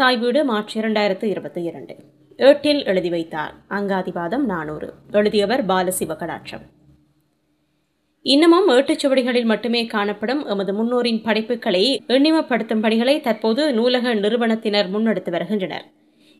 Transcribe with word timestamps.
தாய் 0.00 0.16
வீடு 0.16 0.44
மார்ச் 0.44 0.78
இரண்டாயிரத்து 0.78 1.24
இருபத்தி 1.24 1.62
இரண்டு. 1.62 1.96
ஏட்டில் 2.36 2.84
எழுதி 2.84 3.10
வைத்தார். 3.10 3.54
அங்காதிவாதம் 3.68 4.44
நானூறு. 4.44 4.92
எழுதியவர் 5.10 5.66
பாலசிவகடாட்சம் 5.66 6.62
இன்னமும் 8.22 8.68
ஏட்டுச்சுவடிகளில் 8.68 9.44
மட்டுமே 9.44 9.86
காணப்படும் 9.86 10.46
எமது 10.46 10.72
முன்னோரின் 10.72 11.22
படைப்புகளை 11.22 12.02
எண்ணிமப்படுத்தும் 12.08 12.80
பணிகளை 12.80 13.20
தற்போது 13.20 13.72
நூலக 13.72 14.14
நிறுவனத்தினர் 14.14 14.90
முன்னெடுத்து 14.90 15.30
வருகின்றனர். 15.30 15.84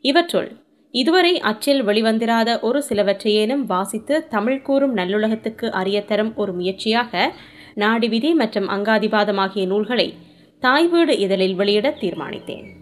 இவற்றுள் 0.01 0.57
இதுவரை 0.91 1.41
அச்சில் 1.41 1.87
வெளிவந்திராத 1.87 2.61
ஒரு 2.61 2.83
சிலவற்றையேனும் 2.89 3.67
வாசித்து 3.67 4.29
தமிழ் 4.29 4.63
கூறும் 4.63 4.97
நல்லுலகத்துக்கு 4.97 5.71
அறியத்தரும் 5.83 6.35
ஒரு 6.35 6.53
முயற்சியாக 6.53 7.33
நாடிவிதி 7.75 8.35
மற்றும் 8.35 8.69
அங்காதிபாதம் 8.69 9.37
ஆகிய 9.37 9.67
நூல்களை 9.67 10.15
தாய்வீடு 10.61 11.19
இதழில் 11.19 11.55
வெளியிட 11.55 11.97
தீர்மானித்தேன். 12.01 12.79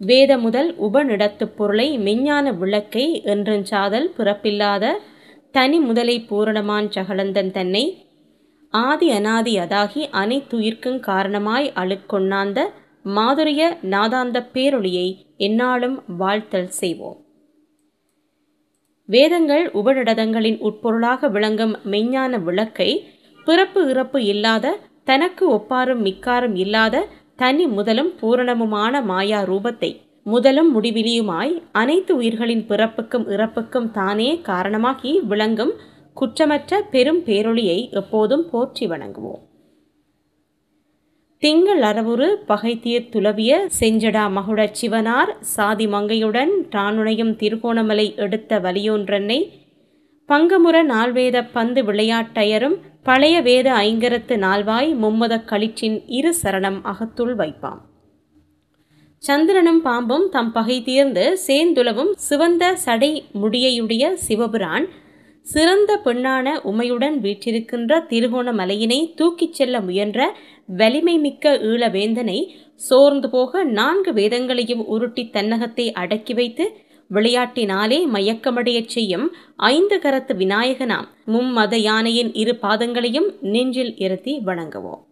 வேத 0.00 0.38
முதல் 0.38 0.70
உபநிடத்துப் 0.78 1.54
பொருளை 1.56 1.98
மெஞ்ஞான 1.98 2.56
விளக்கை 2.56 3.04
என்றெஞ்சாதல் 3.24 4.08
பிறப்பில்லாத 4.16 4.94
தனி 5.50 5.78
முதலை 5.78 6.16
பூரணமான் 6.30 6.88
சகலந்தன் 6.88 7.50
தன்னை. 7.50 7.84
ஆதி 8.74 9.10
அனாதி 9.10 9.58
அதாகி 9.58 10.02
அனைத்துயிர்க்கும் 10.12 10.98
காரணமாய் 11.00 11.72
அழுக்கொண்ணாந்த 11.74 12.58
மாதுரிய 13.08 13.62
நாதாந்த 13.90 14.38
பேரொளியை 14.54 15.08
எந்நாளும் 15.38 15.96
வாழ்த்தல் 16.16 16.70
செய்வோம். 16.80 17.18
வேதங்கள் 19.08 19.64
உபநிடதங்களின் 19.72 20.58
உட்பொருளாக 20.60 21.28
விளங்கும் 21.30 21.74
மெஞ்ஞான 21.84 22.38
விளக்கை 22.42 22.90
பிறப்பு 23.46 23.80
இறப்பு 23.88 24.24
இல்லாத 24.24 24.76
தனக்கு 25.04 25.44
ஒப்பாரும் 25.50 26.04
மிக்காரும் 26.04 26.56
இல்லாத 26.56 26.96
தனி 27.38 27.64
முதலும் 27.66 28.12
பூரணமுமான 28.20 29.00
மாயா 29.00 29.40
ரூபத்தை. 29.42 29.90
முதலும் 30.22 30.70
முடிவிலியுமாய் 30.76 31.52
அனைத்து 31.72 32.12
உயிர்களின் 32.16 32.64
பிறப்புக்கும் 32.68 33.26
இறப்புக்கும் 33.30 33.90
தானே 33.90 34.40
காரணமாகி 34.42 35.12
விளங்கும் 35.20 35.74
குற்றமற்ற 36.16 36.80
பெரும் 36.90 37.20
பேரொளியை 37.26 37.78
எப்போதும் 37.90 38.44
போற்றி 38.50 38.86
வணங்குவோம். 38.86 39.42
திங்கள் 41.42 41.82
அறவுரு 41.82 42.28
பகைத்தீர் 42.48 43.10
துளவிய 43.12 43.52
செஞ்சடா 43.80 44.24
மகுடச் 44.36 44.78
சிவனார் 44.80 45.32
சாதி 45.40 45.86
மங்கையுடன் 45.86 46.52
தானுணையும் 46.70 47.36
திருகோணமலை 47.36 48.06
எடுத்த 48.16 48.60
வலியோன்றன்னை 48.60 49.38
பங்கமுற 50.28 50.76
நால்வேத 50.82 51.42
பந்து 51.52 51.82
விளையாட்டயரும் 51.82 52.76
பழைய 53.06 53.40
வேத 53.40 53.72
ஐங்கரத்து 53.72 54.36
நால்வாய் 54.36 54.94
மும்மதக் 54.94 55.48
களிற்றின் 55.50 56.04
இரு 56.06 56.34
சரணம் 56.42 56.78
அகத்துள் 56.84 57.34
வைப்பாம். 57.36 57.80
சந்திரனும் 59.22 59.82
பாம்பும் 59.82 60.28
தம் 60.28 60.52
பகை 60.52 60.82
தீர்ந்து 60.82 61.40
சேந்துளவும் 61.46 62.10
சிவந்த 62.16 62.74
சடை 62.76 63.24
முடியையுடைய 63.40 64.16
சிவபுரான் 64.28 64.86
சிறந்த 65.46 66.00
பெண்ணான 66.04 66.54
உமையுடன் 66.64 67.16
வீற்றிருக்கின்ற 67.20 68.00
திருகோணமலையினை 68.10 69.14
தூக்கிச் 69.16 69.52
செல்ல 69.52 69.80
முயன்ற 69.80 70.20
வலிமை 70.66 71.18
மிக்க 71.18 71.52
ஈழவேந்தனை 71.62 72.38
சோர்ந்து 72.74 73.30
போக 73.30 73.64
நான்கு 73.64 74.12
வேதங்களையும் 74.12 74.84
உருட்டி 74.86 75.30
தன்னகத்தை 75.30 75.92
அடக்கி 75.92 76.34
வைத்து 76.34 76.64
விளையாட்டினாலே 77.10 77.98
மயக்கமடையச் 78.12 78.92
செய்யும் 78.96 79.34
ஐந்து 79.56 80.00
கரத்து 80.02 80.34
விநாயகனாம். 80.42 81.08
மும்மத 81.26 81.74
யானையின் 81.74 82.34
இரு 82.34 82.58
பாதங்களையும் 82.62 83.28
நெஞ்சில் 83.40 83.96
இருத்தி 83.96 84.42
வணங்குவோம். 84.46 85.02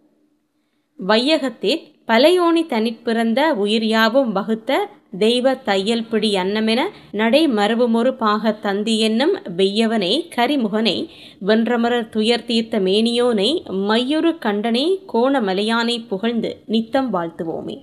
வையகத்தில் 0.98 1.80
பலையோனி 2.06 2.62
தனிப்பிறந்த 2.66 3.40
உயிர் 3.50 3.84
யாவும் 3.84 4.32
வகுத்த 4.32 4.88
தெய்வ 5.18 5.54
தையல் 5.54 6.04
பிடி 6.04 6.34
அன்னமென 6.34 6.80
நடை 7.12 7.48
மரபுமொரு 7.48 8.12
பாக 8.16 8.52
தந்தி 8.52 8.98
என்னும் 9.00 9.34
வெய்யவனை 9.56 10.12
கரிமுகனை 10.36 11.08
வென்றமரர் 11.46 12.08
துயர் 12.08 12.44
தீர்த்த 12.44 12.80
மேனியோனை 12.80 13.50
மையுறு 13.88 14.38
கண்டனை 14.38 15.00
கோணமலையானை 15.12 16.06
புகழ்ந்து 16.08 16.62
நித்தம் 16.66 17.12
வாழ்த்துவோமே. 17.12 17.76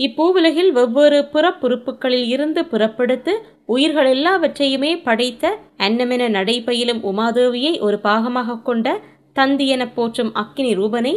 இப்பூவுலகில் 0.00 0.72
வெவ்வேறு 0.72 1.28
புறப்புறுப்புகளில் 1.32 2.26
இருந்து 2.26 2.64
புறப்படுத்து 2.64 3.32
உயிர்கள் 3.64 4.04
எல்லாவற்றையுமே 4.04 5.02
படைத்த 5.02 5.58
அன்னமென 5.78 6.28
நடைபயிலும் 6.28 7.02
உமாதேவியை 7.02 7.80
ஒரு 7.80 7.98
பாகமாக 8.02 8.62
கொண்ட 8.62 9.00
தந்தி 9.32 9.66
எனப் 9.66 9.94
போற்றும் 9.94 10.34
அக்கினி 10.34 10.74
ரூபனை 10.74 11.14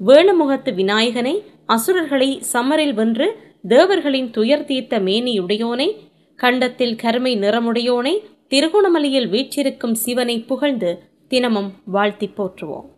வேணுமுகத்து 0.00 0.74
விநாயகனை 0.74 1.34
அசுரர்களை 1.66 2.42
சமரில் 2.52 2.94
வென்று 2.94 3.26
தேவர்களின் 3.68 4.30
துயர் 4.30 4.64
தீர்த்த 4.64 4.98
மேனியுடையோனை 4.98 5.88
கண்டத்தில் 6.36 6.96
கருமை 6.96 7.38
நிறமுடையோனை 7.38 8.14
திருகோணமலையில் 8.48 9.28
வீற்றிருக்கும் 9.28 9.94
சிவனை 9.94 10.40
புகழ்ந்து 10.40 10.90
தினமும் 11.28 11.70
வாழ்த்தி 11.84 12.26
போற்றுவோம். 12.36 12.91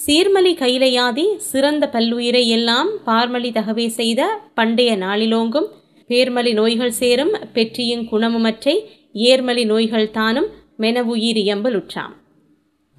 சீர்மலி 0.00 0.52
கைலையாதி 0.54 1.24
சிறந்த 1.38 1.86
பல்லுயிரை 1.86 2.46
எல்லாம் 2.46 2.90
பார்மலி 3.06 3.52
தகவே 3.52 3.88
செய்த 3.88 4.38
பண்டைய 4.54 4.96
நாளிலோங்கும் 4.96 5.66
பேர்மலி 6.10 6.52
நோய்கள் 6.52 6.90
சேரும் 6.90 7.34
பெற்றியும் 7.52 8.04
குணமுமற்றை 8.10 8.74
ஏர்மலி 9.14 9.64
நோய்கள் 9.64 10.10
தானும் 10.10 10.48
மெனவுயிர் 10.78 11.42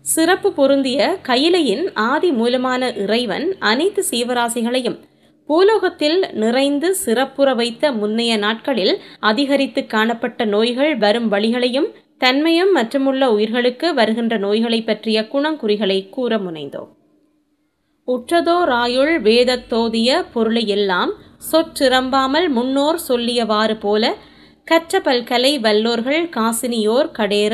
சிறப்பு 0.05 0.53
பொருந்திய 0.53 1.19
கையிலையின் 1.27 1.91
ஆதி 1.93 2.31
மூலமான 2.31 2.91
இறைவன் 2.95 3.55
அனைத்து 3.59 4.03
சீவராசிகளையும் 4.11 4.99
பூலோகத்தில் 5.49 6.19
நிறைந்து 6.33 6.95
சிறப்புற 6.95 7.53
வைத்த 7.55 7.91
முன்னைய 7.91 8.37
நாட்களில் 8.37 8.99
அதிகரித்து 9.19 9.85
காணப்பட்ட 9.85 10.45
நோய்கள் 10.45 10.97
வரும் 10.97 11.27
வழிகளையும் 11.27 11.89
தன்மையும் 12.21 12.71
மற்றுமுள்ள 12.71 13.31
உயிர்களுக்கு 13.31 13.87
வருகின்ற 13.93 14.37
நோய்களை 14.37 14.79
பற்றிய 14.81 15.17
குணங்குறிகளை 15.33 16.09
கூற 16.09 16.37
முனைந்தோம். 16.37 16.89
உற்றதோராயுள் 18.07 19.13
வேதத்தோதிய 19.27 20.09
பொருளை 20.33 20.63
எல்லாம் 20.67 21.11
சொற்றிரம்பாமல் 21.51 22.47
முன்னோர் 22.49 22.99
சொல்லியவாறு 23.07 23.75
போல 23.79 24.13
கற்ற 24.67 24.99
பல்கலை 24.99 25.53
வல்லோர்கள் 25.59 26.21
காசினியோர் 26.37 27.09
கடேர 27.19 27.53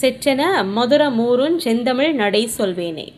செற்றென 0.00 0.42
மதுர 0.72 1.02
மூருஞ் 1.10 1.56
செந்தமிழ் 1.56 2.12
நடை 2.12 2.42
சொல்வேனே. 2.58 3.08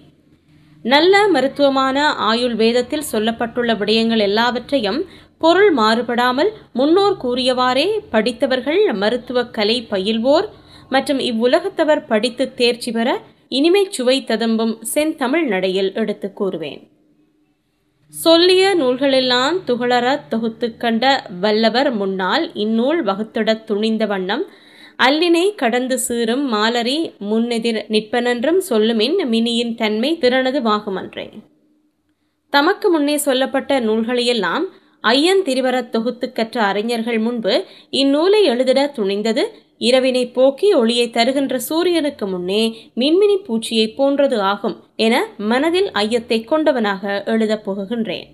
நல்ல 0.84 1.14
மருத்துவமான 1.28 1.98
ஆயுள் 2.30 2.54
வேதத்தில் 2.54 3.08
சொல்லப்பட்டுள்ள 3.12 3.72
விடயங்கள் 3.76 4.18
எல்லாவற்றையும் 4.18 5.00
பொருள் 5.38 5.72
மாறுபடாமல் 5.74 6.50
முன்னோர் 6.74 7.16
கூறியவாறே 7.22 7.88
படித்தவர்கள் 8.10 8.80
மருத்துவக் 8.92 9.54
கலை 9.54 9.86
பயில்வோர் 9.90 10.48
மற்றும் 10.88 11.18
இவ்வுலகத்தவர் 11.18 12.06
படித்து 12.06 12.54
தேர்ச்சி 12.54 12.90
பெற 12.90 13.20
இனிமை 13.48 13.86
சுவை 13.90 14.24
ததும்பும் 14.24 14.78
செந்தமிழ் 14.82 15.46
நடையில் 15.46 15.94
எடுத்து 15.94 16.32
கூறுவேன். 16.40 16.82
சொல்லிய 18.08 18.74
நூல்களெல்லாம் 18.78 19.56
துகளற 19.66 20.20
தொகுத்து 20.28 20.76
கண்ட 20.76 21.26
வல்லவர் 21.40 21.90
முன்னால் 21.90 22.54
இந்நூல் 22.54 23.04
வகுத்திடத் 23.04 23.64
துணிந்த 23.64 24.06
வண்ணம் 24.06 24.44
அல்லினை 25.02 25.54
கடந்து 25.54 25.98
சீரும் 25.98 26.52
மாலரி 26.52 27.12
முன்னெதிர் 27.20 27.80
நிற்பனென்றும் 27.88 28.60
சொல்லுமின் 28.70 29.16
மினியின் 29.24 29.74
தன்மை 29.74 30.18
திறனது 30.20 30.60
வாகுமன்றே. 30.60 31.26
தமக்கு 32.50 32.90
முன்னே 32.90 33.16
சொல்லப்பட்ட 33.16 33.80
நூல்களையெல்லாம் 33.80 34.64
ஐயன் 35.00 35.42
திருவரத் 35.44 35.88
தொகுத்து 35.88 36.32
கற்ற 36.32 36.62
அறிஞர்கள் 36.62 37.18
முன்பு 37.18 37.64
இந்நூலை 37.90 38.42
எழுதிட 38.42 38.92
துணிந்தது 38.96 39.44
இரவினை 39.80 40.22
போக்கி 40.32 40.68
ஒளியை 40.74 41.06
தருகின்ற 41.10 41.56
சூரியனுக்கு 41.66 42.26
முன்னே 42.26 42.62
மின்மினி 42.94 43.36
பூச்சியைப் 43.46 43.94
போன்றது 43.96 44.38
ஆகும் 44.44 44.76
என 44.98 45.14
மனதில் 45.50 45.90
ஐயத்தை 45.98 46.38
கொண்டவனாக 46.44 47.22
எழுதப் 47.24 47.64
போகின்றேன் 47.66 48.26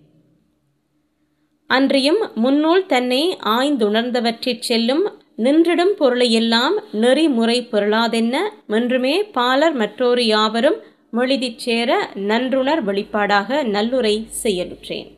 அன்றியும் 1.70 2.22
முன்னூல் 2.36 2.86
தன்னை 2.86 3.22
ஆய்ந்துணர்ந்தவற்றிற் 3.50 4.64
செல்லும் 4.64 5.04
நின்றிடும் 5.38 5.94
பொருளையெல்லாம் 5.94 6.76
நெறிமுறை 6.94 7.58
பொருளாதென்ன 7.72 8.36
மென்றுமே 8.66 9.14
பாலர் 9.32 9.76
மற்றொரு 9.76 10.24
யாவரும் 10.26 10.78
மொழிதிச் 11.10 11.58
சேர 11.58 11.90
நன்றுணர் 12.28 12.82
வெளிப்பாடாக 12.84 13.62
நல்லுரை 13.68 14.14
செய்யலுற்றேன் 14.42 15.10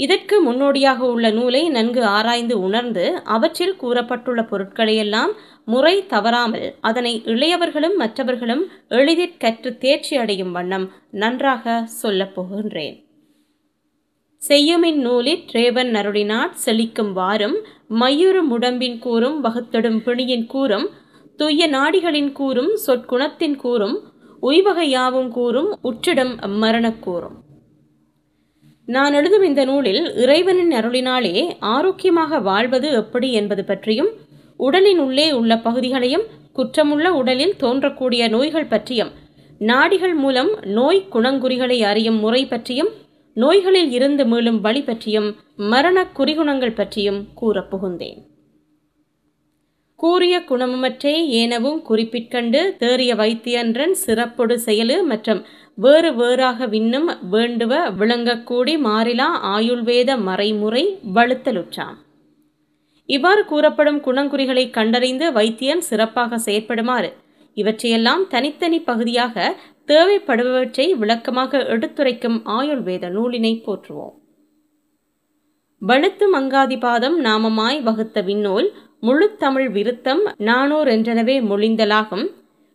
இதற்கு 0.00 0.40
முன்னோடியாக 0.40 1.04
உள்ள 1.04 1.30
நூலை 1.30 1.68
நன்கு 1.68 2.04
ஆராய்ந்து 2.04 2.60
உணர்ந்து 2.60 3.22
அவற்றில் 3.24 3.76
கூறப்பட்டுள்ள 3.80 4.42
பொருட்களையெல்லாம் 4.42 5.32
முறை 5.64 6.06
தவறாமல் 6.06 6.74
அதனை 6.80 7.22
இளையவர்களும் 7.24 7.96
மற்றவர்களும் 7.96 8.64
எளிதிற் 8.88 9.38
கற்று 9.38 9.78
தேர்ச்சி 9.78 10.16
அடையும் 10.16 10.52
வண்ணம் 10.52 10.90
நன்றாக 11.10 11.84
சொல்லப் 11.86 12.40
போகின்றேன். 12.40 12.96
செய்யுமின் 14.48 15.00
நூலிற் 15.00 15.44
ரேவன் 15.52 15.92
நருளினாட் 15.94 16.56
செழிக்கும் 16.66 17.12
வாரும் 17.12 17.58
மையுறு 17.90 18.42
முடம்பின் 18.50 18.98
கூறும் 18.98 19.44
வகுத்தடும் 19.44 20.00
பிணியின் 20.02 20.46
கூறும் 20.46 20.88
துய்ய 21.36 21.68
நாடிகளின் 21.68 22.32
கூறும் 22.32 22.72
சொற்குணத்தின் 22.86 23.56
கூறும் 23.56 24.00
உய்வகையாவும் 24.42 25.28
கூறும் 25.28 25.78
உற்றிடம் 25.82 26.34
மரணக் 26.62 27.00
கூறும். 27.00 27.48
நான் 28.90 29.14
எழுதும் 29.14 29.44
இந்த 29.44 29.62
நூலில் 29.64 30.02
இறைவனின் 30.14 30.72
அருளினாலே 30.72 31.34
ஆரோக்கியமாக 31.70 32.38
வாழ்வது 32.40 32.88
எப்படி 32.92 33.28
என்பது 33.32 33.62
பற்றியும் 33.64 34.10
உடலின் 34.60 34.98
உள்ளே 34.98 35.26
உள்ள 35.32 35.52
பகுதிகளையும் 35.58 36.24
குற்றமுள்ள 36.56 37.08
உடலில் 37.12 37.54
தோன்றக்கூடிய 37.60 38.22
நோய்கள் 38.28 38.70
பற்றியும் 38.70 39.12
நாடிகள் 39.60 40.14
மூலம் 40.14 40.50
நோய் 40.70 41.02
குணங்குறிகளை 41.12 41.78
அறியும் 41.82 42.18
முறை 42.18 42.42
பற்றியும் 42.46 42.90
நோய்களில் 43.36 43.90
இருந்து 43.90 44.24
மீளும் 44.24 44.60
வழி 44.60 44.82
பற்றியும் 44.82 45.28
மரண 45.66 46.06
குறிகுணங்கள் 46.18 46.74
பற்றியும் 46.74 47.20
கூறப் 47.34 47.70
புகுந்தேன் 47.70 48.20
கூறிய 50.00 50.34
குணமுமற்றே 50.48 51.14
ஏனவும் 51.38 51.80
குறிப்பிற்கண்டு 51.88 52.60
தேறிய 52.78 53.14
வைத்தியன்றன் 53.14 53.94
சிறப்பொடு 54.04 54.54
செயலு 54.66 54.96
மற்றும் 55.02 55.40
வேறு 55.82 56.10
வேறாக 56.14 56.66
விண்ணும் 56.66 57.08
வேண்டுவ 57.32 57.74
விளங்கக்கூடி 57.98 58.72
மாறிலா 58.86 59.28
ஆயுள்வேத 59.54 60.10
மறைமுறை 60.28 60.82
வழுத்தலுற்றாம். 61.14 61.98
இவ்வாறு 63.08 63.42
கூறப்படும் 63.44 64.00
குணங்குறிகளை 64.04 64.64
கண்டறிந்து 64.70 65.26
வைத்தியன் 65.32 65.84
சிறப்பாக 65.88 66.38
செயற்படுமாறு 66.38 67.10
இவற்றையெல்லாம் 67.56 68.24
தனித்தனி 68.28 68.80
பகுதியாக 68.80 69.54
தேவைப்படுபவற்றை 69.86 70.86
விளக்கமாக 70.98 71.62
எடுத்துரைக்கும் 71.74 72.38
ஆயுள்வேத 72.58 73.04
நூலினை 73.16 73.54
போற்றுவோம். 73.66 74.14
வழுத்து 75.82 76.26
மங்காதிபாதம் 76.36 77.16
நாமமாய் 77.28 77.80
வகுத்த 77.82 78.20
விண்ணூல் 78.22 78.68
முழுத்தமிழ் 79.02 79.70
விருத்தம் 79.70 80.22
நானூர் 80.48 80.88
என்றனவே 80.88 81.36
மொழிந்தலாகும். 81.50 82.26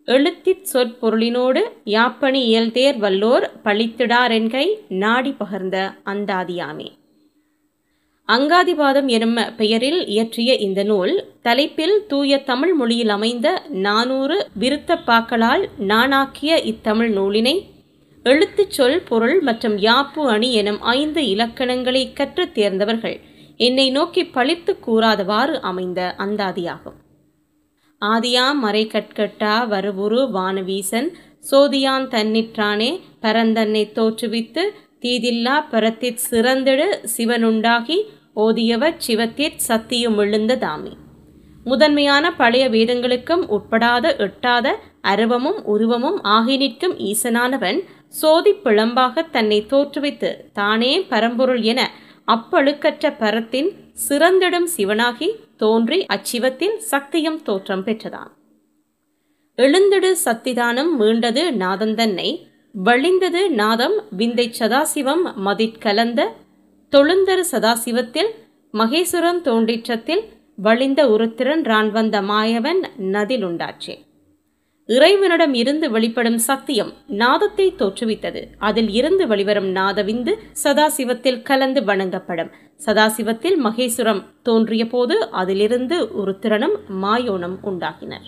எழுத்திற் 0.06 0.66
சொற்பொருளினோடு 0.74 1.60
யாப்பணி 1.86 2.40
இயல்தேர் 2.52 2.98
வல்லோர் 2.98 3.52
பழித்திடாரென்கை 3.64 4.68
நாடி 4.90 5.36
பகர்ந்த 5.40 5.94
அந்தாதியாமே. 6.06 6.90
அங்காதிபாதம் 8.28 9.08
எனும் 9.08 9.38
பெயரில் 9.58 10.06
இயற்றிய 10.06 10.56
இந்த 10.56 10.84
நூல் 10.84 11.24
தலைப்பில் 11.42 12.06
தூய 12.08 12.44
தமிழ் 12.44 12.74
மொழியில் 12.74 13.10
அமைந்த 13.10 13.64
நானூறு 13.70 14.48
விருத்தப்பாக்களால் 14.60 15.70
நானாக்கிய 15.78 16.62
இத்தமிழ் 16.62 17.14
நூலினை 17.18 17.62
எழுத்துச் 18.24 18.72
சொல் 18.72 19.02
பொருள் 19.10 19.42
மற்றும் 19.42 19.78
யாப்பு 19.78 20.28
அணி 20.28 20.54
எனும் 20.54 20.82
ஐந்து 20.82 21.22
இலக்கணங்களை 21.22 22.14
கற்றுத் 22.14 22.54
தேர்ந்தவர்கள். 22.54 23.20
என்னை 23.58 23.92
நோக்கி 23.92 24.26
பழித்து 24.26 24.78
கூறாதவாறு 24.88 25.60
அமைந்த 25.60 26.16
அந்தாதியாகும். 26.18 27.04
ஆதியாம் 28.02 28.60
மறை 28.60 28.84
கட்கட்டா 28.86 29.54
வருவுரு 29.68 30.22
வானவீசன் 30.32 31.10
சோதியான் 31.52 32.08
தன்னிற்றானே 32.08 32.92
பரந்தன்னை 33.22 33.84
தோற்றுவித்து 33.92 34.64
தீதில்லா 35.00 35.56
பரத்திற் 35.72 36.22
சிறந்திடு 36.30 36.88
சிவனுண்டாகி 37.18 37.98
ஓதியவர் 38.36 38.96
சிவத்திற் 39.00 39.60
சத்தியம் 39.62 40.18
எழுந்ததாமே 40.18 40.94
முதன்மையான 41.66 42.26
பழைய 42.32 42.66
வேதங்களுக்கும் 42.70 43.44
உட்படாத 43.50 44.08
எட்டாத 44.18 44.74
அருவமும் 45.04 45.60
உருவமும் 45.66 46.20
ஆகி 46.30 46.56
நிற்கும் 46.58 46.96
ஈசனானவன் 47.06 47.80
சோதி 48.14 48.52
பிளம்பாக 48.66 49.24
தன்னை 49.32 49.60
தோற்றுவித்து 49.70 50.30
தானே 50.54 50.92
பரம்பொருள் 51.10 51.62
என 51.64 51.82
அப்பழுக்கற்ற 52.28 53.12
பரத்தின் 53.18 53.70
சிறந்திடும் 54.10 54.68
சிவனாகி 54.76 55.30
தோன்றி 55.58 56.00
அச்சிவத்தில் 56.14 56.78
சக்தியம் 56.92 57.40
தோற்றம் 57.44 57.84
பெற்றதான் 57.84 58.32
எழுந்திடு 59.58 60.12
சத்திதானம் 60.24 60.92
மீண்டது 61.02 61.44
நாதந்தன்னை 61.58 62.30
வழிந்தது 62.76 63.42
நாதம் 63.52 63.98
விந்தை 64.12 64.48
சதாசிவம் 64.60 65.24
மதிற்கலந்த 65.44 66.22
தொழுந்தரு 66.94 67.44
சதாசிவத்தில் 67.52 68.32
மகேசுரன் 68.74 69.42
தோன்றிற்றத்தில் 69.42 70.24
வழிந்த 70.58 71.02
உருத்திரன் 71.10 71.64
ரான் 71.64 71.92
வந்த 71.92 72.18
மாயவன் 72.22 72.82
நதில் 73.12 73.46
உண்டாச்சே 73.46 73.96
இறைவனிடம் 74.88 75.54
இருந்து 75.54 75.92
வெளிப்படும் 75.92 76.38
சத்தியம் 76.38 76.94
நாதத்தை 77.08 77.74
தோற்றுவித்தது. 77.78 78.42
அதில் 78.58 78.90
இருந்து 78.90 79.28
வெளிவரும் 79.28 79.70
நாதவிந்து 79.76 80.34
சதாசிவத்தில் 80.64 81.42
கலந்து 81.42 81.82
வணங்கப்படும். 81.82 82.52
சதாசிவத்தில் 82.86 83.58
மகேசுரம் 83.64 84.24
தோன்றிய 84.44 84.88
போது 84.88 85.30
அதிலிருந்து 85.32 85.98
உருத்திரனும் 86.04 86.78
மாயோனும் 87.02 87.58
உண்டாகினர். 87.62 88.28